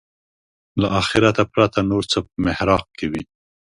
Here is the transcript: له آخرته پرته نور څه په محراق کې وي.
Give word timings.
له 0.81 0.87
آخرته 1.01 1.43
پرته 1.53 1.79
نور 1.91 2.03
څه 2.11 2.17
په 2.25 2.33
محراق 2.45 2.85
کې 2.97 3.05
وي. 3.11 3.23